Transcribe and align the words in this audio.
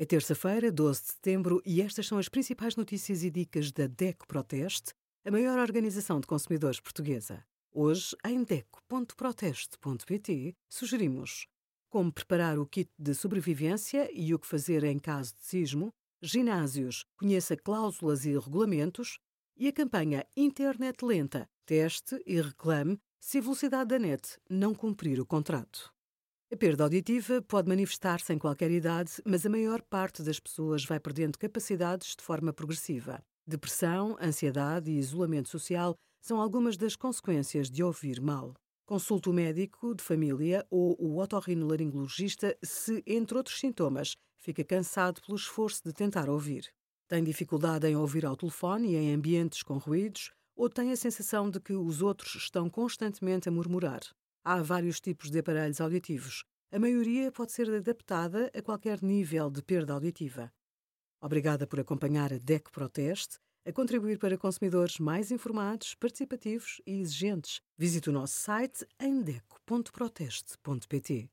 É 0.00 0.04
terça-feira, 0.06 0.72
12 0.72 1.02
de 1.02 1.08
setembro, 1.08 1.60
e 1.62 1.82
estas 1.82 2.06
são 2.06 2.16
as 2.16 2.26
principais 2.26 2.74
notícias 2.74 3.22
e 3.22 3.30
dicas 3.30 3.70
da 3.70 3.86
DECO 3.86 4.26
Proteste, 4.26 4.94
a 5.26 5.30
maior 5.30 5.58
organização 5.58 6.18
de 6.18 6.26
consumidores 6.26 6.80
portuguesa. 6.80 7.44
Hoje, 7.70 8.16
em 8.24 8.42
DECO.proteste.pt, 8.42 10.56
sugerimos 10.70 11.46
como 11.90 12.10
preparar 12.10 12.58
o 12.58 12.64
kit 12.64 12.90
de 12.98 13.14
sobrevivência 13.14 14.08
e 14.18 14.32
o 14.32 14.38
que 14.38 14.46
fazer 14.46 14.84
em 14.84 14.98
caso 14.98 15.34
de 15.34 15.42
sismo, 15.42 15.92
ginásios, 16.22 17.04
conheça 17.18 17.54
cláusulas 17.54 18.24
e 18.24 18.32
regulamentos, 18.38 19.18
e 19.54 19.68
a 19.68 19.72
campanha 19.72 20.26
Internet 20.34 21.04
Lenta, 21.04 21.46
teste 21.66 22.18
e 22.24 22.40
reclame 22.40 22.98
se 23.20 23.36
a 23.36 23.42
velocidade 23.42 23.90
da 23.90 23.98
net 23.98 24.38
não 24.48 24.74
cumprir 24.74 25.20
o 25.20 25.26
contrato. 25.26 25.92
A 26.52 26.56
perda 26.56 26.82
auditiva 26.82 27.40
pode 27.40 27.68
manifestar-se 27.68 28.32
em 28.32 28.38
qualquer 28.38 28.72
idade, 28.72 29.12
mas 29.24 29.46
a 29.46 29.48
maior 29.48 29.80
parte 29.82 30.20
das 30.20 30.40
pessoas 30.40 30.84
vai 30.84 30.98
perdendo 30.98 31.38
capacidades 31.38 32.16
de 32.16 32.24
forma 32.24 32.52
progressiva. 32.52 33.22
Depressão, 33.46 34.16
ansiedade 34.20 34.90
e 34.90 34.98
isolamento 34.98 35.48
social 35.48 35.94
são 36.20 36.40
algumas 36.40 36.76
das 36.76 36.96
consequências 36.96 37.70
de 37.70 37.84
ouvir 37.84 38.20
mal. 38.20 38.52
Consulte 38.84 39.28
o 39.28 39.32
médico 39.32 39.94
de 39.94 40.02
família 40.02 40.66
ou 40.68 40.96
o 40.98 41.20
otorrinolaringologista 41.20 42.58
se, 42.64 43.00
entre 43.06 43.36
outros 43.36 43.60
sintomas, 43.60 44.16
fica 44.36 44.64
cansado 44.64 45.20
pelo 45.22 45.36
esforço 45.36 45.82
de 45.84 45.92
tentar 45.92 46.28
ouvir. 46.28 46.68
Tem 47.06 47.22
dificuldade 47.22 47.86
em 47.86 47.94
ouvir 47.94 48.26
ao 48.26 48.36
telefone 48.36 48.94
e 48.94 48.96
em 48.96 49.14
ambientes 49.14 49.62
com 49.62 49.78
ruídos, 49.78 50.32
ou 50.56 50.68
tem 50.68 50.90
a 50.90 50.96
sensação 50.96 51.48
de 51.48 51.60
que 51.60 51.74
os 51.74 52.02
outros 52.02 52.34
estão 52.34 52.68
constantemente 52.68 53.48
a 53.48 53.52
murmurar. 53.52 54.00
Há 54.52 54.62
vários 54.62 55.00
tipos 55.00 55.30
de 55.30 55.38
aparelhos 55.38 55.80
auditivos. 55.80 56.42
A 56.72 56.78
maioria 56.80 57.30
pode 57.30 57.52
ser 57.52 57.72
adaptada 57.72 58.50
a 58.52 58.60
qualquer 58.60 59.00
nível 59.00 59.48
de 59.48 59.62
perda 59.62 59.92
auditiva. 59.92 60.52
Obrigada 61.22 61.68
por 61.68 61.78
acompanhar 61.78 62.32
a 62.32 62.38
DEC 62.38 62.68
Proteste, 62.72 63.38
a 63.64 63.72
contribuir 63.72 64.18
para 64.18 64.36
consumidores 64.36 64.98
mais 64.98 65.30
informados, 65.30 65.94
participativos 65.94 66.82
e 66.84 66.98
exigentes. 66.98 67.60
Visite 67.78 68.10
o 68.10 68.12
nosso 68.12 68.40
site 68.40 68.84
em 68.98 69.22
deco.proteste.pt. 69.22 71.30